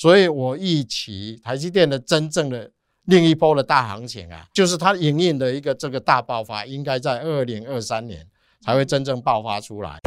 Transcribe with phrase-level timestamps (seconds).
[0.00, 2.70] 所以我预期台积电的真正的
[3.04, 8.26] 另一波的大行情啊，就是它营运的一个这个大爆发，应该在二零二三年
[8.62, 9.98] 才会真正爆发出来。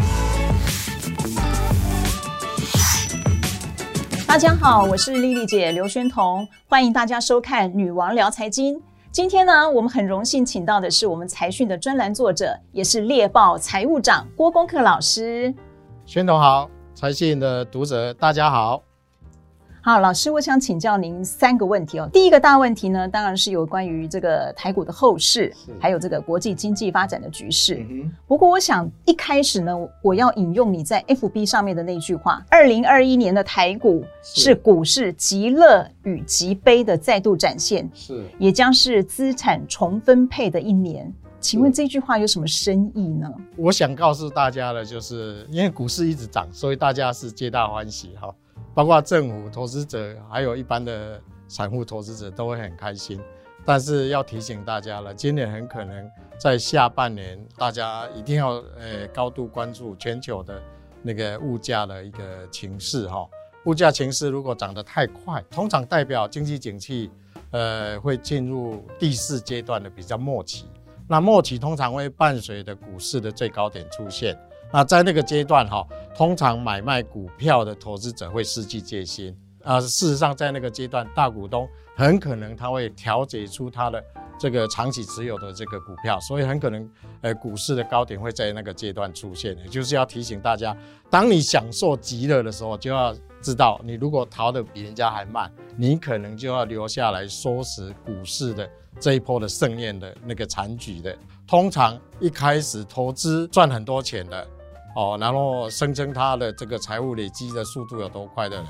[4.28, 8.74] 大家好，我是丽丽姐刘宣彤，欢迎大家收看《女王聊财经》。
[9.12, 15.54] 今天呢，我们很荣幸请到的是我们财讯的专栏作者，也是猎豹财务长郭功克老师。
[16.04, 18.82] 宣彤好，财讯的读者大家好。
[19.86, 22.10] 好，老师，我想请教您三个问题哦。
[22.14, 27.86] 第一个大问题呢，当然是有关于这个台股的后市，还有这个国际经济发展的局势。
[27.90, 41.14] 嗯、不过，我想一开始呢，我要引用你在 FB 上面的那句话：二零二一年的台股是股市极乐与极悲的再度展现，是，也将是资产重分配的一年。
[41.42, 43.30] 请问这句话有什么深意呢？
[43.58, 48.34] 我想告诉大家的就是，因为股市一直涨，所以大家是皆大欢喜哈。
[48.74, 53.22] 包括政府投资者，还有一般的散户投资者都会很开心。
[53.66, 60.62] 但是要提醒大家了，今年很可能在下半年，大家一定要呃高度关注全球的
[61.02, 63.26] 那个物价的一个情势哈。
[63.66, 67.10] 物价情势如果涨得太快，通常代表经济景气
[67.52, 70.66] 呃会进入第四阶段的比较末期。
[71.08, 74.38] 那末期通常会伴随着股市的最高点出现。
[74.74, 79.80] 那在那个阶段哈，通常买卖股票的投资者会失去戒心啊。
[79.80, 84.04] 事实上，在那个阶段，大股东很可能他会调节出他的
[84.40, 86.90] 这个长期持有的这个股票，所以很可能
[87.22, 89.56] 呃股市的高点会在那个阶段出现。
[89.60, 90.76] 也就是要提醒大家，
[91.08, 98.68] 当你享受极乐的时候，就要知道你如果逃得比人家还慢，你可能就要留下来收拾股市的
[99.00, 101.16] 这一波的盛宴的那个残局的。
[101.46, 104.48] 通常一开始投资赚很多钱的。
[104.96, 108.66] 哦，然后声称他的这个财务累积的速度有多快的人，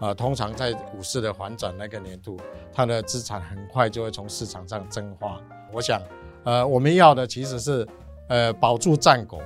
[0.00, 2.38] 呃，通常在股市的反转那个年度，
[2.72, 5.38] 他的资产很快就会从市场上蒸发。
[5.72, 6.00] 我想，
[6.44, 7.86] 呃，我们要的其实是，
[8.28, 9.42] 呃，保住战果，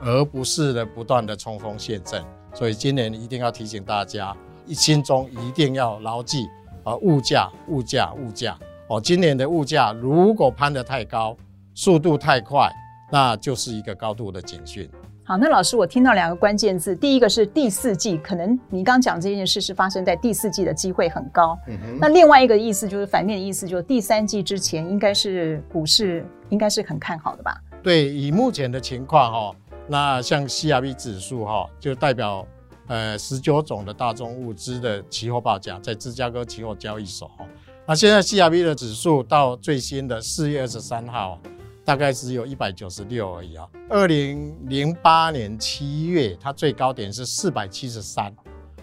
[0.00, 2.24] 而不是的不断的冲锋陷阵。
[2.54, 4.34] 所以今年一定要提醒大家，
[4.64, 6.46] 一心中一定要牢记
[6.84, 8.58] 啊、呃，物价，物价，物价。
[8.88, 11.36] 哦，今年的物价如果攀得太高，
[11.74, 12.70] 速度太快，
[13.12, 14.88] 那就是一个高度的警讯。
[15.28, 21.58] 好，那老师，我听到两个关键字，第一个是第四季，可能你刚讲这件事是发生在第四季的机会很高。
[21.66, 21.98] 嗯哼。
[22.00, 27.60] 那另外一个意思就是反面的意思，就是第三季之前应该是股市应该是很看好的吧？
[27.82, 29.56] 对，以目前的情况哈，
[29.88, 32.46] 那像 CRB 指数哈，就代表
[32.86, 37.44] 呃十九种的大宗物资的期货报价在芝加哥期货交易所哈。
[37.84, 41.36] 那现在 CRB 的指数到最新的四月二十三号。
[41.86, 43.66] 大概只有一百九十六而已啊。
[43.88, 48.34] 二零零八年七月，它最高点是四百七十三。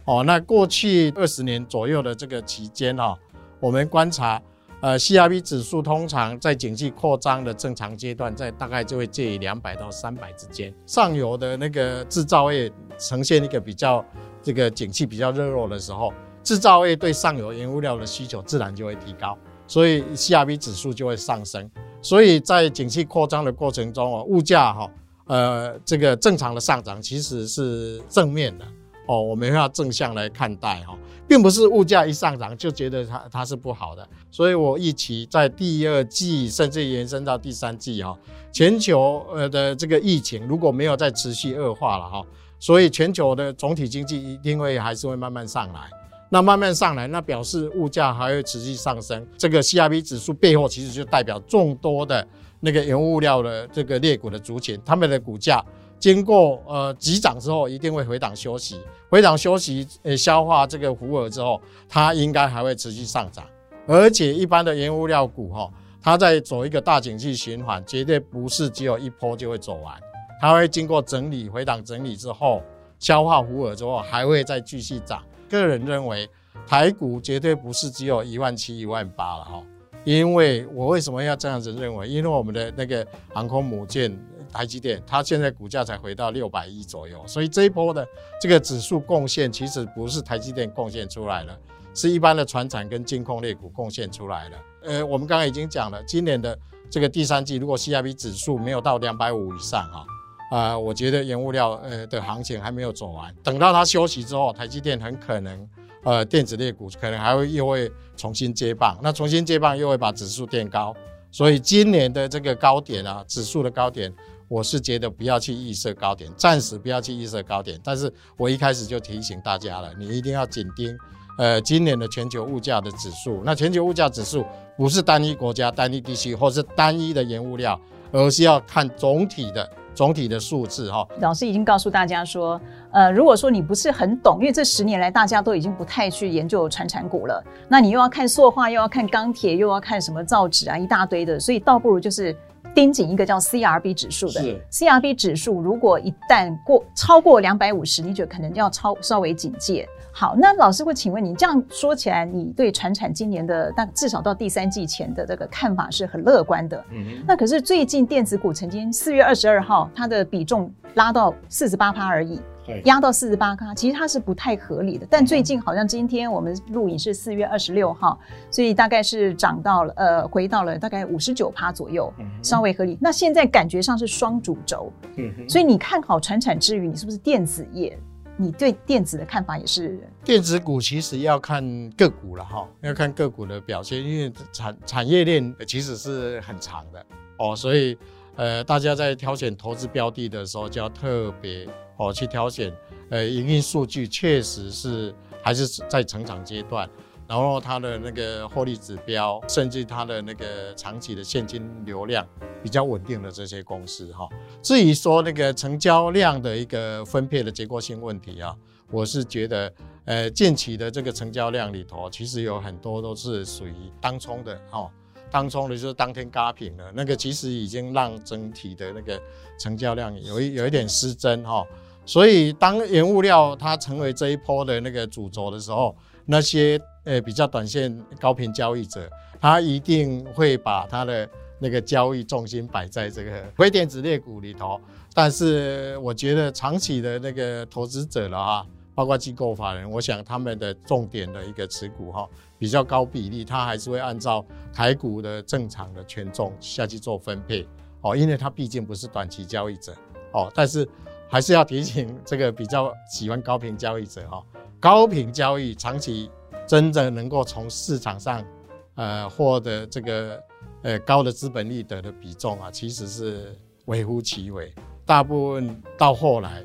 [0.05, 3.17] 哦，那过去二十年左右的这个期间哈，
[3.59, 4.41] 我们观察，
[4.81, 10.73] 呃，CRB 指数通常在景气扩张的正常阶段，在大概就会介于两百到三百之间。
[10.85, 14.03] 上游的那个制造业呈现一个比较
[14.41, 19.37] 这个景气比较热络的时候，制造业对上游原物料的需求自然就会提高，
[19.67, 21.69] 所以 CRB 指数就会上升。
[22.03, 24.91] 所以在景气扩张的过程中哦，物价哈，
[25.25, 28.65] 呃，这个正常的上涨其实是正面的
[29.07, 30.95] 哦，我们要正向来看待哈，
[31.27, 34.07] 并不是物价一上涨就觉得它它是不好的。
[34.29, 38.17] 所以我预期在第二季甚至延伸到第三季哈，
[38.51, 42.21] 全球呃的这个疫情如果没有再持续恶化了哈，
[42.59, 45.89] 所以全球的总体经济一定会还是会慢慢上来。
[46.33, 49.23] 那慢慢上来，那表示物价还会持续上升。
[49.37, 52.27] 这个 CRB 指数背后其实就代表众多的
[52.59, 55.63] 那个原物料的这个裂股的族群，他们的股价
[55.99, 63.45] 经过呃急涨之后，一定会回档休息，回档休息，呃消化这个浮额之后，它应该还会持续上涨。
[63.85, 65.69] 而且一般的原物料股哈，
[66.01, 69.93] 它在走一个大景气循环，绝对不是只有一波就会走完，
[70.41, 72.63] 它会经过整理、回档整理之后，
[72.97, 75.21] 消化浮额之后，还会再继续涨。
[75.59, 76.29] 个人认为，
[76.67, 79.63] 台股绝对不是只有一万七、一万八了哈。
[80.03, 82.07] 因为我为什么要这样子认为？
[82.07, 84.13] 因为我们的那个航空母舰
[84.51, 88.05] 台积电，它现在股价才回到六百亿左右，所以这一波的
[88.41, 91.57] 这个指数贡献其实不是台积电贡献出来了，
[91.93, 94.57] 是一般的船产跟金控类股贡献出来了。
[94.83, 96.57] 呃，我们刚刚已经讲了，今年的
[96.89, 100.05] 这个第三季，如果 CRB 指数没有到两百五以上哈。
[100.53, 105.67] 啊、呃，我觉得原物料呃的行情还没有走完，等到它休息之后，台积电很可能
[106.03, 110.93] 呃电子类股可能还会又会重新接棒，那重新接棒又会把指数垫高，
[111.31, 114.13] 所以今年的这个高点啊，指数的高点，
[114.47, 120.95] 我是觉得不要去预设高点，暂时不要去预设高点，但是我一开始就提醒大家了，你一定要紧盯
[121.39, 123.41] 呃今年的全球物价的指数。
[123.43, 124.45] 那全球物价指数
[124.77, 129.67] 不是单一国家、单一地区或是单一的原物料，而是要看总体的。
[129.95, 132.59] 总体的数字哈，老师已经告诉大家说，
[132.91, 142.35] 呃，如果说你不是很懂，因为这十年来大家都已经不太去研究传产股了，那你又要看塑化，又要看钢铁，又要看什么造纸啊，一大堆的，所以倒不如就是
[142.73, 144.41] 盯紧一个叫 CRB 指数的。
[144.71, 149.87] CRB 指数如果一旦过超过两百五十，你觉得可能要超稍微警戒。
[150.11, 156.83] 好，那老师会请问你，这样说起来，你对船产今年的但至少到第三季前的这个看法是很乐观的。
[156.91, 157.25] 嗯哼。
[157.27, 162.43] 那可是最近电子股曾经四月二十二号它的比重拉到四十八趴而已，对，
[162.85, 165.05] 压到四十八趴，其实它是不太合理的。
[165.09, 168.19] 但最近好像今天我们录影是四月二十六号，
[168.49, 172.97] 所以大概是涨到了呃回到了大概五十九趴左右，嗯，稍微合理。
[173.01, 175.49] 那现在感觉上是双主轴，嗯哼。
[175.49, 177.97] 所以你看好传产之余，你是不是电子业？
[178.35, 179.99] 你对电子的看法也是？
[180.23, 187.05] 电子股其实要看个股了哈，要看个股的表现，因为产产业链其实是很长的
[187.37, 187.95] 哦，所以
[188.35, 191.67] 呃，大家在挑选投资标的的时候就要特别
[191.97, 192.73] 哦去挑选，
[193.09, 196.89] 呃，营运数据确实是还是在成长阶段。
[197.25, 202.27] 然后它的那个获利指标，甚至它的那个长期的现金流量
[202.61, 204.27] 比较稳定的这些公司哈。
[204.61, 208.53] 至于说那个成交量的一个分配的结构性问题啊，
[208.91, 209.73] 我是觉得，
[210.03, 214.91] 呃，近期的这个成交量里头，其实有很多都是属于当冲的哈，
[215.31, 219.19] 当冲的就是当天轧平了，那个其实已经让整体的那个
[219.57, 221.65] 成交量有一有一点失真哈。
[222.05, 225.95] 所以当原物料它成为这一波的那个主轴的时候，
[226.25, 229.09] 那些呃比较短线高频交易者，
[229.39, 231.29] 他一定会把他的
[231.59, 234.79] 那个交易重心摆在这个非电子类股里头。
[235.13, 238.65] 但是我觉得长期的那个投资者了啊，
[238.95, 242.27] 包括机构法人，我想他们的重点的一个持股哈，
[242.57, 247.67] 比较高比例，他还是会按照台股的正常的权重下去做分配
[248.01, 249.93] 哦，因为他毕竟不是短期交易者
[250.31, 250.51] 哦。
[250.55, 250.87] 但是
[251.33, 254.45] 还是要提醒这个比较喜欢高频交易者哈。
[254.79, 256.29] 高频交易长期
[256.67, 258.45] 真正能够从市场上，
[258.93, 260.39] 呃，获得这个
[260.83, 264.71] 呃高的资本利得的比重啊，其实是微乎其微，
[265.07, 266.63] 大部分到后来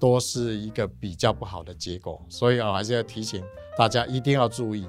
[0.00, 3.44] 都是一个比较不好的结果，所以啊，还是要提醒
[3.76, 4.88] 大家一定要注意。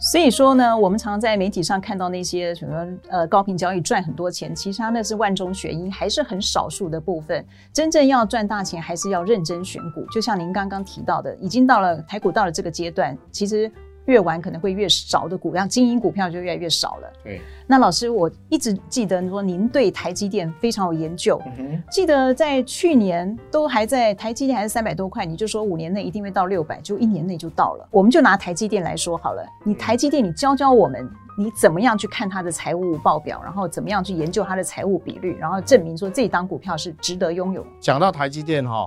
[0.00, 7.44] 所以说呢，我们常常在媒体上看到那些什么呃高频交易赚很多钱，其实它那是万中选一，还是很少数的部分。
[7.72, 10.06] 真正要赚大钱，还是要认真选股。
[10.12, 13.70] 就像您刚刚提到的，已经到了台股到了这个阶段，其实。
[14.08, 17.12] 越玩可能会越少的股票，精英股票就越来越少了。
[17.22, 21.40] 对，那老师，我一直记得说您对台积电非常有研究。
[21.58, 27.86] 嗯，记得在去年都还在台积电还是三百多块，你就说五年内一定会到六百，就一年内就到了。
[27.90, 31.06] 我们就拿台积电来说好了，你台积电，你教教我们，
[31.36, 37.62] 你怎么样去看它的财务报表，然后怎么样去研究它的财务比率，然后证明说这档股票是值得拥有。
[37.78, 38.86] 讲到台积电哈，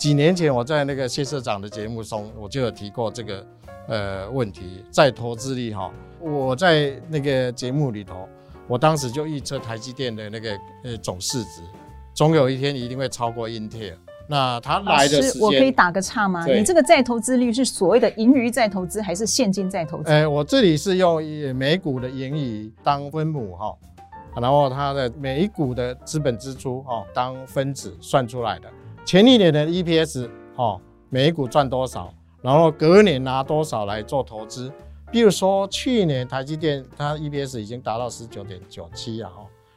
[0.00, 3.46] 几年前我在那个谢社长的节目中，我就有提过这个。
[3.88, 8.28] 呃，问题再投资率哈，我在那个节目里头，
[8.68, 11.62] 我当时就预测台积电的那个呃总市值，
[12.14, 13.98] 总有一天一定会超过英特尔。
[14.28, 16.46] 那他来的时间，我可以打个岔吗？
[16.46, 20.08] 你这个再投资率是所谓的盈余再投资，还是现金再投资？
[20.08, 21.20] 呃，我这里是用
[21.56, 23.76] 每股的盈余当分母哈，
[24.40, 28.70] 然后它的每一股的资本支出哈当分子算出来的。
[29.04, 32.12] 前一年的 EPS 哈，每股赚多少？
[32.42, 34.72] 然后隔年拿多少来做投资？
[35.10, 39.30] 比如说去年台积电它 EPS 已经达到十九点九七啊，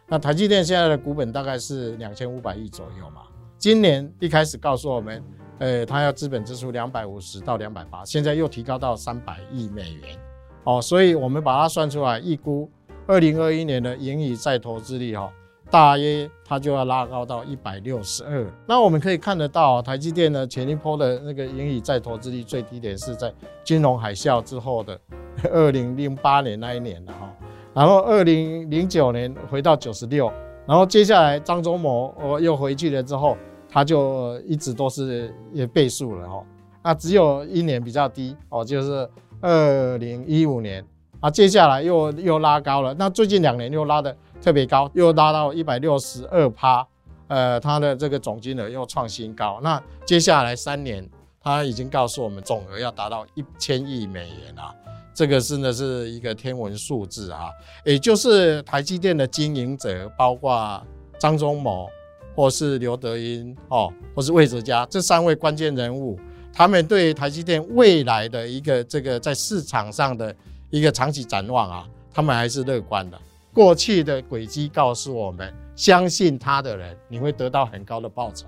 [0.08, 3.24] 那台积电现在的股本大概是两千五百亿左右嘛。
[3.58, 5.24] 今年一开始告诉我们，
[5.58, 10.18] 呃，它要资本支出两百五十到两百八，现在又提高到三百亿美元，
[10.66, 12.70] 哦，所以我们把它算出来，预估
[13.08, 15.32] 二零二一年的盈余再投资率哈。
[15.74, 18.46] 大约它就要拉高到一百六十二。
[18.68, 24.96] 那我们可以看得到，台积电呢前一波的那个盈余再投资率最低点是在金融海啸之后的
[25.52, 27.28] 二零零八年那一年的哈，
[27.74, 30.32] 然后二零零九年回到九十六，
[30.68, 33.36] 然后接下来张忠谋我又回去了之后，
[33.68, 36.44] 它就一直都是也倍数了哈。
[36.84, 39.10] 那只有一年比较低哦，就是
[39.42, 40.86] 二零一五年
[41.20, 42.94] 啊，接下来又又拉高了。
[42.94, 44.16] 那最近两年又拉的。
[44.44, 46.86] 特别高，又拉到一百六十二趴，
[47.30, 49.62] 呃，它的这个总金额又创新高。
[49.64, 51.10] 那接下来三年，
[51.42, 54.76] 它已经告诉我们总额要达到一千亿美元啊，
[55.14, 57.50] 这个真的是一个天文数字啊！
[57.86, 60.86] 也就是台积电的经营者，包括
[61.18, 61.88] 张忠谋
[62.36, 66.20] 或是刘德音哦，或是魏哲家这三位关键人物，
[66.52, 70.36] 他们对台积电未来的一个这个在市场上的
[70.70, 73.18] 一个长期展望啊，他们还是乐观的。
[73.54, 78.48] 过去的轨迹告诉我们，相信他的人，你会得到很高的报酬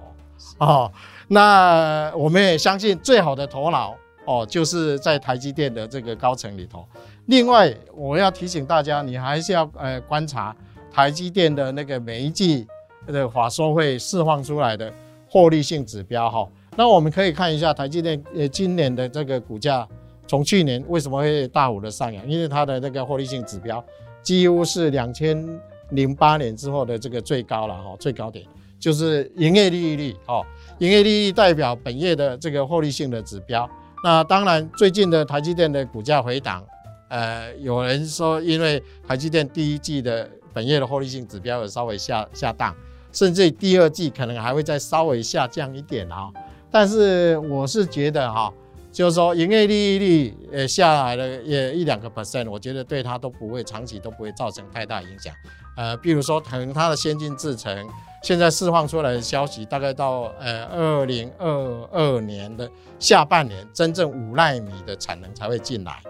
[0.58, 0.92] 哦。
[1.28, 3.96] 那我们也相信最好的头脑
[4.26, 6.84] 哦，就是在台积电的这个高层里头。
[7.28, 10.56] 另外，我要提醒大家，你还是要呃观察
[10.92, 12.68] 台积电的那个每一季
[13.06, 14.92] 的法说会释放出来的
[15.30, 16.48] 获利性指标哈。
[16.76, 19.88] 那我们可以看一下台积电呃今年的这个股价，
[20.28, 22.28] 从去年为什么会大幅的上扬？
[22.28, 23.84] 因为它的那个获利性指标。
[24.26, 25.48] 几乎是两千
[25.92, 28.44] 零八年之后的这个最高了哈，最高点
[28.80, 30.44] 就是营业利率哦，
[30.80, 33.70] 营业利率代表本业的这个获利性的指标。
[34.04, 36.66] 那当然，最近的台积电的股价回档，
[37.08, 42.76] 呃，有人说因为台积电第一季的本业的获利性指标有稍微下下档，
[43.12, 46.32] 甚至第二季可能还会再稍微下降一点啊。
[46.72, 48.52] 但是我是觉得哈。
[48.96, 55.36] 就是说，营业利率呃下来了也一两个 percent，我觉得对它都不会长期都不会造成太大影响。
[55.76, 57.90] 呃，比如说，可能它的先进制程
[58.24, 66.02] 现在释放出来的消息，大概到呃二零二二年的下半年，真正五奈米的产能才会进来。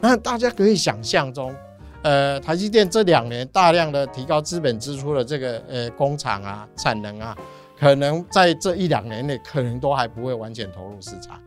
[0.00, 1.54] 那大家可以想象中，
[2.02, 7.38] 呃，台积电这两年大量的提高资本支出的这个呃工厂啊产能啊，
[7.78, 11.40] 可能在这一两年内可能都还不会完全投入市场。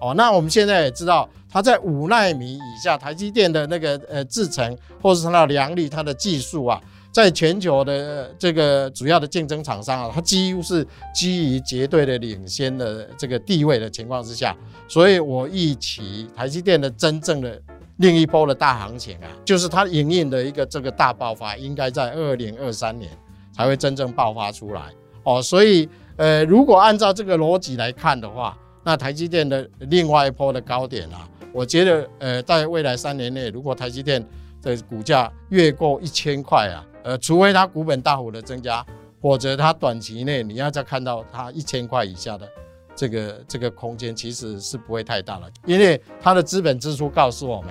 [0.00, 17.60] 哦，那我们现在也知道，它在五纳米以下，台积电的那个呃制程，或者是它的良率、它的技术啊，在全球的这个主要的竞争厂商啊，它几乎是基于绝对的领先的这个地位的情况之下，所以我预期台积电的真正的
[17.96, 23.10] 另一波的大行情啊，就是它营运的一个这个大爆发，应该在二零二三年
[23.52, 24.82] 才会真正爆发出来。
[25.24, 34.24] 哦，所以呃，如果按照这个逻辑来看的话，那台积电的另外一波的高点啊，我觉得，呃，在未来三年内，如果台积电
[34.62, 38.84] 的股价越过一千块啊，呃，除非它股本大幅的增加，
[39.20, 42.48] 否则它短期内你要再看到它一千块以下的
[42.94, 47.70] 这个这个空间，其实是不会太大了，因为它的资本支出告诉我们，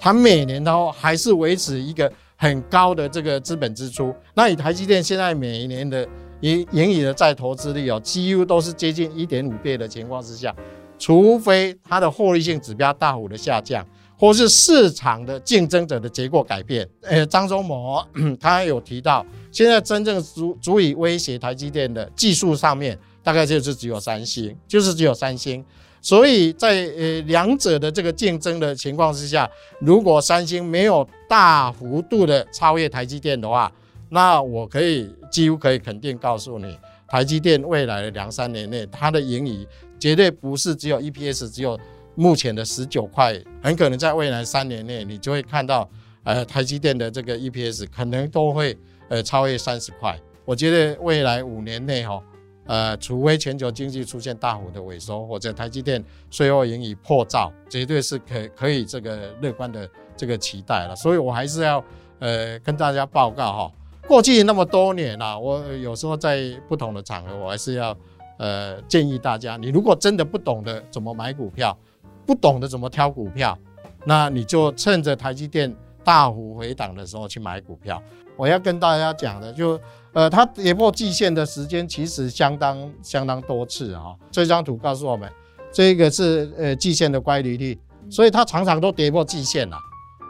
[0.00, 4.14] 它每年都还是维持一个很高的这个资本支出。
[4.34, 6.06] 那以台积电现在每一年的
[6.40, 10.54] 盈盈余的再投资率哦，几乎都是接近一点五倍的情况之下，
[10.98, 13.86] 除非它的获利性指标大幅的下降，
[14.18, 16.88] 或是市场的竞争者的结构改变。
[17.02, 18.04] 呃，张忠谋
[18.38, 25.64] 他有提到，现在真正足足以威胁台积电的技术上面，大概就是只有三星，就是只有三星。
[26.02, 29.50] 所以在呃两者的这个竞争的情况之下，
[29.80, 33.72] 如果三星没有大幅度的超越台积电的话，
[34.08, 39.66] 那我可以几乎可以肯定告诉你，台积电未来的两三年内，它的盈余
[39.98, 41.78] 绝对不是只有 EPS 只有
[42.14, 45.88] 目前的十九块，很可能在未来三年内，你就会看到，
[46.22, 50.18] 呃，台积电的这个 EPS 可能都会呃超越三十块。
[50.44, 52.22] 我觉得未来五年内哈，
[52.66, 60.94] 呃，除非全球经济出现大幅的萎缩，或者台积电税后盈余破兆，绝对是可可以这个乐观的这个期待了。
[60.94, 61.84] 所以我还是要
[62.20, 63.72] 呃跟大家报告哈。
[64.06, 67.96] 过去那么多年了，我有时候在不同的场合，我还是要
[68.38, 71.76] 呃建议大家，你如果真的不懂得怎么买股票，
[72.24, 73.58] 不懂得怎么挑股票，
[74.04, 78.00] 那你就趁着台积电大幅回档的时候去买股票。
[78.36, 79.80] 我要跟大家讲的就，
[80.12, 84.14] 呃，它跌破季线的时间其实相当相当多次啊。
[84.30, 85.28] 这张图告诉我们，
[85.72, 87.76] 这个是呃季线的乖离率，
[88.08, 89.76] 所以它常常都跌破季线了。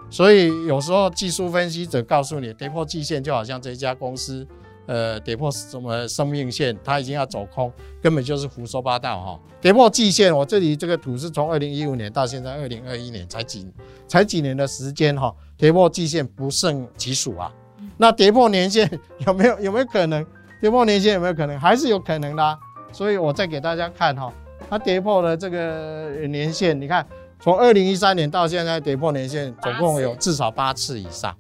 [0.09, 4.47] 所以有时候技术分析者告诉你，跌破季线就好像这家公司，
[4.87, 7.71] 呃，跌破什么生命线，它已经要走空，
[8.01, 9.41] 根本就是胡说八道哈。
[9.61, 13.67] 跌破季线，我这里这个图是从二零一五年到现在二零二一年才几
[14.07, 17.53] 才几年的时间哈，跌破季线不胜其数啊。
[17.99, 18.89] 那跌破年线
[19.27, 20.25] 有没有有没有可能？
[20.61, 21.59] 跌破年线有没有可能？
[21.59, 22.59] 还是有可能的。
[22.93, 24.33] 所以我再给大家看哈，
[24.71, 27.05] 它跌破了这个年线，你看。
[27.39, 31.37] 从二零一三年到现在跌破年线，总共有至少八次以上，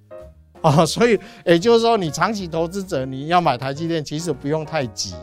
[0.61, 5.15] 哦，所以也就是说，你长期投资者你要买台积电，其实不用太急，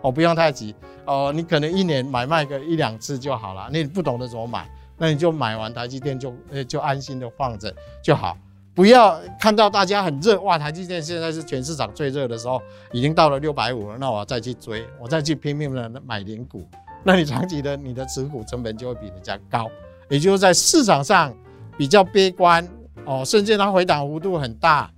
[0.00, 0.74] 哦，不用太急，
[1.04, 3.68] 哦，你可能一年买卖个一两次就好了。
[3.72, 7.72] 你不懂得怎么买，那你就买完台积电就呃就安心的放着
[8.02, 8.36] 就好，
[8.74, 12.60] 不要看到大家很热哇，台积电现在是全市场最热的时候，
[12.90, 16.66] 已经到了六百五了，那我再去追，我再去拼命的买零股，
[17.04, 19.70] 那你长期的你的持股成本就会比人家高。
[20.12, 21.34] 也就是在市场上
[21.78, 22.68] 比较悲观
[23.06, 24.92] 哦，甚至它回档幅度很大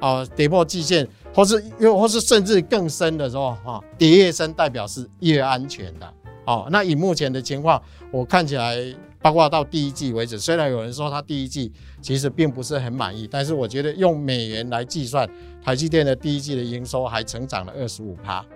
[0.00, 6.14] 哦，跌破季线，或是又或是甚至更深的时候哈，跌越深代表是越安全的
[6.46, 8.76] 哦，那以目前的情况，我看起来，
[9.20, 15.28] 包括到第一季为止，虽然有人说它第一季其实并不是很满意，但是我觉得用美元来计算，
[15.64, 18.46] 台积电的第一季的营收还成长了二十五趴。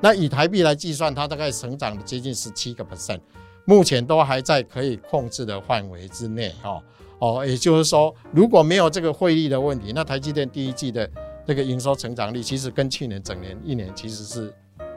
[0.00, 3.18] 那以台币来计算，它大概成长了接近十七个 percent，
[3.64, 6.54] 目前都还在可以控制的范围之内。
[6.62, 6.82] 哦
[7.18, 11.08] 哦，也就是说，如果没有这个汇率的问题，那台积电第一季的
[11.46, 14.54] 这个营收成长率，其实跟去年整年一年其实是。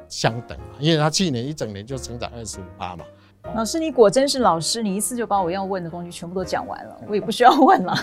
[0.09, 3.03] 相等，因为他去年一整年就成长二十五八嘛。
[3.53, 7.93] 老师，你果真是老师，你一次就把我要问的东西全部都讲完了，我也不需要问了。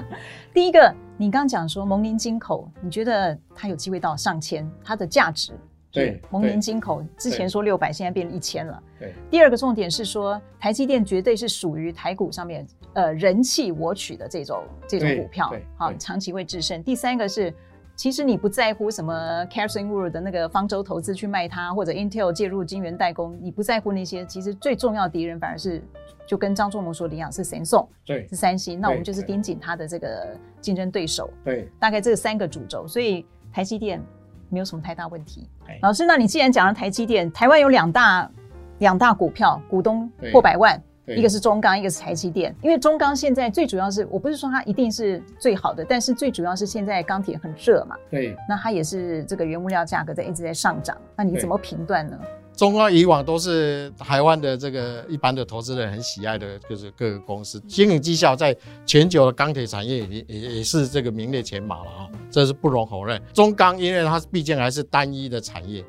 [0.52, 5.58] 第一个，你刚讲说蒙宁金口，你觉得它有机会到上千，它的价值？
[5.94, 8.82] 对，蒙宁金口之前说六百，现在变成一千了。
[8.98, 9.14] 对。
[9.30, 16.82] 第二个重点是说，台积电绝对是属于台股上面呃人气我取的这种这种股票，好，长期会制胜。
[16.82, 17.54] 第三个是。
[17.96, 24.26] 其实你不在乎什么 Carson Wood 的那个方舟投资去卖它，或者 Intel 介入晶圆代工，你不在乎那些。
[24.26, 25.80] 其实最重要的敌人反而是，
[26.26, 28.80] 就跟张忠谋说的一样，是 Samsung，对，是三星。
[28.80, 31.30] 那我们就是盯紧它的这个竞争对手。
[31.44, 34.02] 对，大概这三个主轴，所以台积电
[34.48, 35.48] 没有什么太大问题。
[35.82, 38.30] 老师，那你既然讲了台积电，台湾有两大
[38.78, 40.80] 两大股票，股东破百万。
[41.06, 42.54] 一个是中钢，一个是台积电。
[42.62, 47.94] 因为中钢现在最主要是，我不是说它一定是最好的，但是最主要是现在钢铁很热嘛。
[48.08, 48.34] 对。
[48.48, 50.96] 那它也是这个原物料价格在一直在上涨。
[51.14, 52.18] 那你怎么评断呢？
[52.64, 58.56] 中钢以往都是台湾的这个一般的投资人很喜爱的，就是各个公司经营绩效在
[58.86, 63.20] 全球的钢铁产业也也也是这个名列前茅了啊，这是不容否认。
[63.34, 65.84] 中钢因为它毕竟还是单一的产业，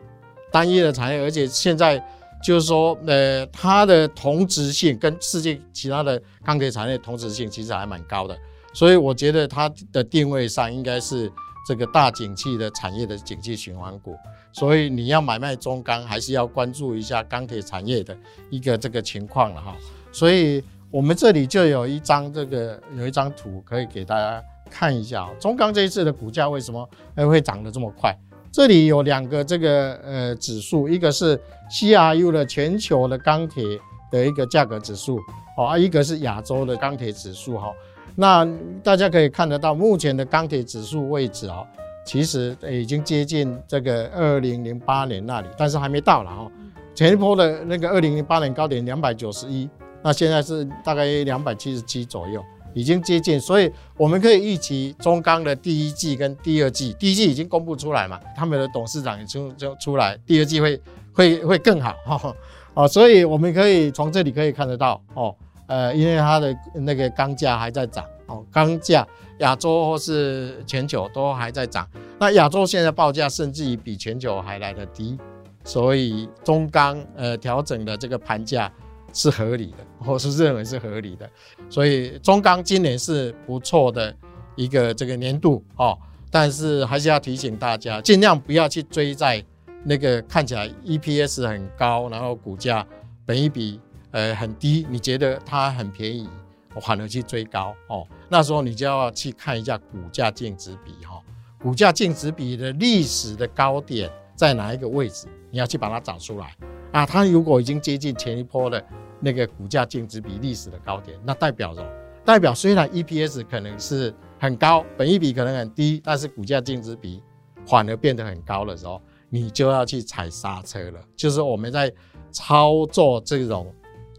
[0.51, 2.05] 单一的产业，而且现在。
[2.43, 8.37] 就是说，呃，它的同质性跟世界其他的钢铁产业同质性其实还蛮高的，
[8.71, 11.31] 所以我觉得它的定位上应该是
[11.65, 14.15] 这个大景气的产业的景气循环股。
[14.51, 18.15] 所以你要买卖中钢，还是要关注一下钢铁产业的
[18.49, 19.75] 一个这个情况了哈。
[20.11, 28.17] 所以我们这里就有一张这个有一张图可以给大家看一下，中钢这一次的股价为什么还会涨得这么快？
[28.49, 31.37] 这里有两个这个呃指数，一个是
[31.69, 33.77] CRU 的全球的钢铁
[34.09, 35.19] 的一个价格指数，
[35.57, 37.69] 哦，一个是亚洲的钢铁指数哈。
[38.15, 38.47] 那
[38.83, 41.65] 大家可以看得到，目前的钢铁指数位置啊，
[42.05, 46.51] 其实已经接近这个二零零八年那里，但是还没到了哈。
[46.93, 49.69] 前一波的那个二零零八年高点两百九十一，
[50.01, 52.43] 那现在是大概两百七十七左右。
[52.73, 60.81] 已经接近，所以我们可以预期中钢的第一季跟第二季，第一季已经公布出来嘛，他们的董事长也出就出来，第二季会
[61.13, 62.35] 会会更好哈
[62.73, 65.33] 哦，所以我们可以从这里可以看得到哦，
[65.67, 69.07] 呃，因为它的那个钢价还在涨哦，钢价
[69.39, 71.87] 亚洲或是全球都还在涨，
[72.19, 75.17] 那亚洲现在报价甚至于比全球还来得低，
[75.63, 78.71] 所以中钢呃调整的这个盘价。
[79.17, 81.29] 是合理的， 我是认为是合理的，
[81.69, 84.13] 所以中钢今年是不错的
[84.57, 85.97] 一个这个年度哦，
[86.29, 89.41] 但是还是要提醒大家，尽量不要去追在
[89.85, 92.85] 那个看起来 EPS 很高，然后股价
[93.25, 93.79] 本一比
[94.15, 96.29] 呃很低，你觉得它很便宜，
[96.73, 101.21] 我反而去追高哦，那时候你就要去看一下股价净值比哈，
[101.61, 106.55] 股价净值比的历史的高点在哪一个位置，你要去把它找出来
[106.93, 108.81] 啊，它如果已经接近前一波的。
[109.21, 111.89] 那个股价净值比历史的高点，那代表什么，
[112.25, 117.23] 代表虽然 EPS 可能是很高，本益比可能很低，但是股价净值比
[117.65, 120.99] 反而变得很高的时候，你就要去踩刹车了。
[121.15, 121.91] 就是我们在
[122.29, 123.73] 操作这种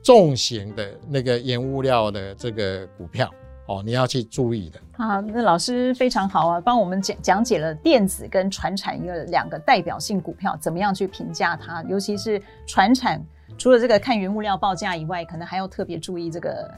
[0.06, 3.28] 重型的那个原物料的这个股票
[3.66, 4.78] 哦，你要去注意的。
[4.92, 13.20] 好，那老师非常好啊，帮我们讲讲解了电子跟船产一个两个代表性股票，怎么样去评价它，尤其是船产。
[13.58, 16.72] 除了这个看原物料报价以外，可能还要特别注意这个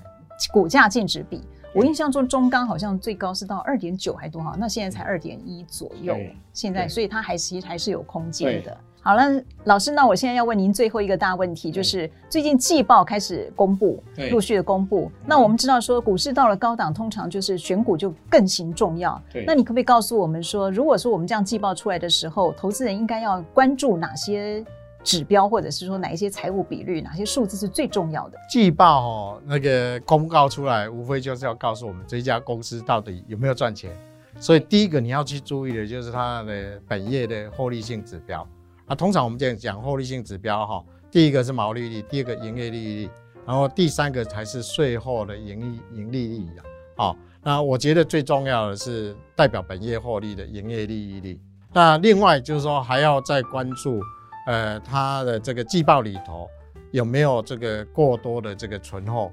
[0.51, 1.43] 股价净值比。
[1.75, 6.17] 我印象中中钢好像最高是到二点九还多哈，那现在才二点一左右。
[6.55, 8.75] 现在所以它还其实还是有空间的。
[9.01, 9.23] 好了，
[9.65, 15.11] 老师，那我现在要问您最后一个大问题，就是最近季报开始公布，陆续的公布。
[15.25, 19.21] 那我们知道说股市到了高档，通常就是选股就更形重要。
[19.33, 24.65] 对那你可不可以告诉我们说，如果说我们这样季报出来的时候，投资人应该要关注哪些？
[25.05, 28.39] 指标，或者是说哪一些财务比率，哪些数字是最重要的？
[28.51, 33.91] 季报哦，那个公告出来，无非就是要告诉我们这家公司到底有没有赚钱。
[34.39, 38.47] 所以第一个你要去注意的就是它的本业的获利性指标。
[38.89, 43.11] 啊，通常我们这样讲获利性指标哈，第一个是毛利率，第二个营业利率，
[43.47, 46.65] 然后第三个才是税后的盈利盈利率啊。
[46.97, 51.41] 好，那我觉得最重要的是代表本业获利的营业利率。
[51.73, 54.01] 那另外就是说还要再关注。
[54.47, 56.49] 呃，它的这个季报里头
[56.91, 59.31] 有没有这个过多的这个存货，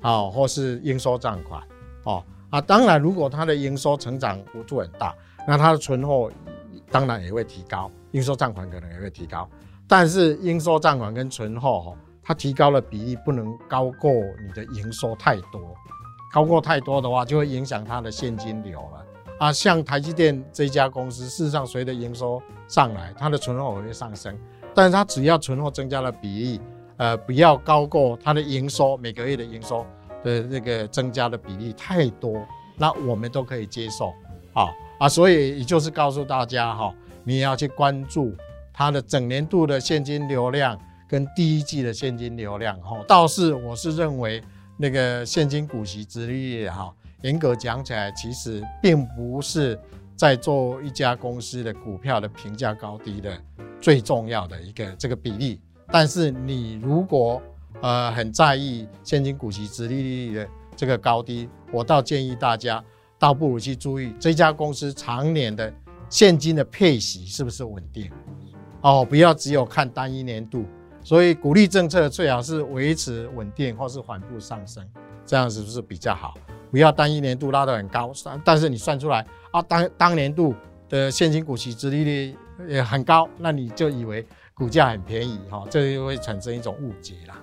[0.00, 1.60] 啊，或是应收账款，
[2.04, 5.12] 哦啊，当然如果它的营收成长幅度很大，
[5.44, 6.30] 那它的存货
[6.88, 9.48] 当然也会提高，应收账款可能也会提高，
[9.88, 15.60] 但是应收账款跟存货哈，它提高的比例不能高过你的营收太多，
[16.32, 19.04] 高过太多的话就会影响它的现金流了。
[19.40, 24.38] 啊，像台积电这家公司，事实上随着营收上来，它的存货会上升，
[24.72, 26.60] 但是它只要存货增加的比例，
[26.98, 29.84] 呃，不要高过它的营收，每个月的营收
[30.22, 32.40] 的那个增加的比例太多，
[32.78, 34.14] 那我们都可以接受。
[34.52, 34.68] 啊
[35.00, 38.32] 啊，所以也就是告诉大家哈，你要去关注
[38.72, 43.02] 它的整年度的现金流量跟第一季的现金流量哈。
[43.08, 44.42] 倒是我是认为
[44.76, 46.94] 那个现金股息殖利率哈。
[47.22, 49.78] 严格讲起来，其实并不是
[50.14, 53.34] 在做一家公司的股票的评价高低的
[53.80, 55.58] 最重要的一个这个比例。
[55.90, 57.40] 但是你如果
[57.80, 62.84] 呃很在意现金股息殖利率的这个高低，我倒建议大家
[63.18, 65.72] 倒不如去注意这家公司常年的
[66.08, 68.10] 现金的配息是不是稳定
[68.82, 70.64] 哦，不要只有看单一年度。
[71.02, 74.82] 所以鼓励政策最好是维持稳定或是缓步上升，
[75.26, 76.34] 这样是不是比较好？
[76.70, 78.10] 不要单一年度拉得很高，
[78.42, 80.54] 但是你算出来啊，当当年度
[80.88, 82.36] 的现金股息殖利率
[82.66, 87.36] 也很高，那你就以为股价很便宜哈，这就会产生一种误解啦。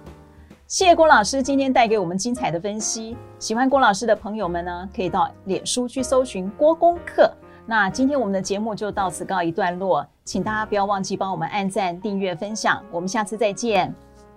[0.65, 7.31] 谢谢郭老师今天带给我们精彩的分析，喜欢郭老师的朋友们呢，可以到脸书去搜寻郭功课。
[7.71, 13.95] 那今天我们的节目就到此告一段落，请大家不要忘记帮我们按赞、订阅、分享，我们下次再见，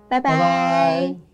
[0.09, 1.34] 拜拜。